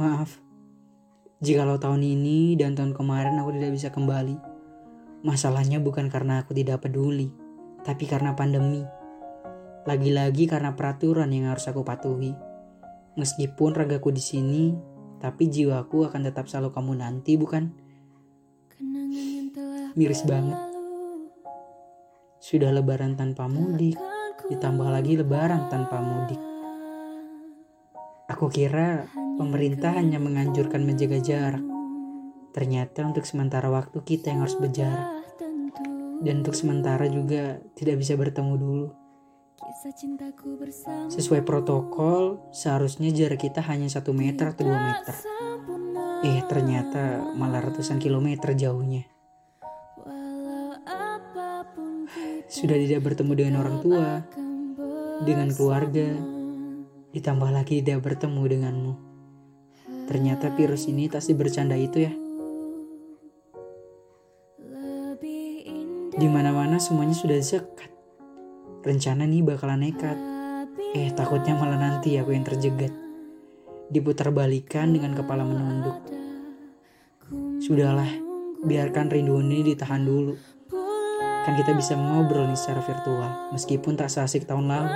Maaf, 0.00 0.40
jikalau 1.44 1.76
tahun 1.76 2.00
ini 2.00 2.56
dan 2.56 2.72
tahun 2.72 2.96
kemarin 2.96 3.36
aku 3.38 3.54
tidak 3.54 3.70
bisa 3.76 3.88
kembali. 3.92 4.36
Masalahnya 5.22 5.78
bukan 5.78 6.10
karena 6.10 6.42
aku 6.42 6.50
tidak 6.56 6.82
peduli, 6.82 7.30
tapi 7.86 8.10
karena 8.10 8.34
pandemi. 8.34 8.82
Lagi-lagi 9.86 10.50
karena 10.50 10.74
peraturan 10.74 11.30
yang 11.30 11.50
harus 11.50 11.66
aku 11.70 11.86
patuhi. 11.86 12.34
Meskipun 13.14 13.74
ragaku 13.74 14.10
di 14.10 14.22
sini, 14.22 14.74
tapi 15.22 15.46
jiwaku 15.46 16.10
akan 16.10 16.26
tetap 16.26 16.50
selalu 16.50 16.74
kamu 16.74 16.92
nanti, 16.98 17.38
bukan? 17.38 17.70
Miris 19.94 20.26
banget. 20.26 20.58
Sudah 22.42 22.74
lebaran 22.74 23.14
tanpa 23.14 23.46
mudik, 23.46 23.94
ditambah 24.50 24.88
lagi 24.90 25.14
lebaran 25.14 25.70
tanpa 25.70 26.02
mudik. 26.02 26.51
Aku 28.32 28.48
kira 28.48 29.12
pemerintah 29.36 29.92
hanya 29.92 30.16
menganjurkan 30.16 30.88
menjaga 30.88 31.20
jarak. 31.20 31.60
Ternyata 32.56 33.04
untuk 33.04 33.28
sementara 33.28 33.68
waktu 33.68 34.00
kita 34.00 34.32
yang 34.32 34.48
harus 34.48 34.56
berjarak. 34.56 35.20
Dan 36.24 36.40
untuk 36.40 36.56
sementara 36.56 37.04
juga 37.12 37.60
tidak 37.76 38.00
bisa 38.00 38.16
bertemu 38.16 38.54
dulu. 38.56 38.88
Sesuai 41.12 41.44
protokol, 41.44 42.40
seharusnya 42.56 43.12
jarak 43.12 43.44
kita 43.44 43.60
hanya 43.68 43.92
satu 43.92 44.16
meter 44.16 44.56
atau 44.56 44.64
dua 44.64 44.80
meter. 44.80 45.14
Eh, 46.24 46.40
ternyata 46.48 47.36
malah 47.36 47.68
ratusan 47.68 48.00
kilometer 48.00 48.56
jauhnya. 48.56 49.04
Sudah 52.48 52.80
tidak 52.80 53.04
bertemu 53.04 53.32
dengan 53.36 53.54
orang 53.60 53.76
tua, 53.84 54.24
dengan 55.24 55.48
keluarga, 55.52 56.40
ditambah 57.12 57.52
lagi 57.52 57.84
tidak 57.84 58.08
bertemu 58.08 58.42
denganmu. 58.48 58.92
Ternyata 60.08 60.50
virus 60.56 60.88
ini 60.88 61.06
tak 61.06 61.24
bercanda 61.36 61.76
itu 61.76 62.08
ya. 62.08 62.12
Di 66.12 66.28
mana-mana 66.28 66.76
semuanya 66.76 67.16
sudah 67.16 67.40
sekat. 67.40 67.88
Rencana 68.84 69.24
nih 69.24 69.40
bakalan 69.44 69.88
nekat. 69.88 70.18
Eh, 70.92 71.08
takutnya 71.16 71.56
malah 71.56 71.80
nanti 71.80 72.20
aku 72.20 72.36
yang 72.36 72.44
terjegat. 72.44 72.92
Diputar 73.88 74.28
balikan 74.32 74.92
dengan 74.92 75.16
kepala 75.16 75.44
menunduk. 75.44 75.96
Sudahlah, 77.64 78.08
biarkan 78.60 79.08
rindu 79.08 79.40
ini 79.40 79.72
ditahan 79.72 80.04
dulu. 80.04 80.36
Kan 81.42 81.58
kita 81.58 81.74
bisa 81.74 81.96
ngobrol 81.96 82.46
nih 82.46 82.58
secara 82.60 82.84
virtual, 82.84 83.50
meskipun 83.50 83.96
tak 83.96 84.12
seasik 84.12 84.44
tahun 84.44 84.68
lalu. 84.70 84.92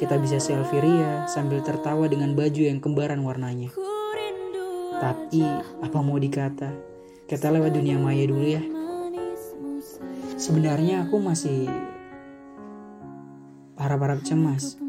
Kita 0.00 0.16
bisa 0.16 0.40
selfie 0.40 0.80
ria 0.80 1.28
sambil 1.28 1.60
tertawa 1.60 2.08
dengan 2.08 2.32
baju 2.32 2.62
yang 2.64 2.80
kembaran 2.80 3.20
warnanya. 3.20 3.68
Tapi, 4.96 5.44
apa 5.84 5.98
mau 6.00 6.16
dikata? 6.16 6.72
Kita 7.28 7.52
lewat 7.52 7.76
dunia 7.76 8.00
maya 8.00 8.24
dulu 8.24 8.48
ya. 8.48 8.64
Sebenarnya 10.40 11.04
aku 11.04 11.20
masih 11.20 11.68
harap-harap 13.76 14.24
cemas. 14.24 14.80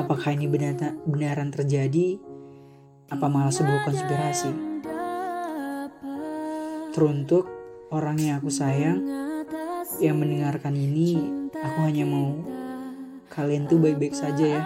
Apakah 0.00 0.32
ini 0.32 0.48
benar 0.48 0.96
benaran 1.04 1.52
terjadi? 1.52 2.16
Apa 3.12 3.28
malah 3.28 3.52
sebuah 3.52 3.84
konspirasi? 3.84 4.52
Teruntuk 6.96 7.44
orang 7.92 8.16
yang 8.16 8.40
aku 8.40 8.48
sayang 8.48 9.04
yang 10.00 10.16
mendengarkan 10.16 10.72
ini, 10.72 11.20
aku 11.52 11.78
hanya 11.84 12.08
mau 12.08 12.53
kalian 13.34 13.66
tuh 13.66 13.82
baik-baik 13.82 14.14
saja 14.14 14.46
ya. 14.46 14.62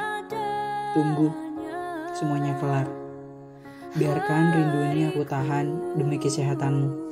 Tunggu 0.93 1.33
semuanya 2.13 2.53
kelar. 2.61 2.85
Biarkan 3.97 4.53
rindu 4.53 4.79
ini 4.93 5.03
aku 5.09 5.25
tahan 5.25 5.97
demi 5.97 6.21
kesehatanmu. 6.21 7.08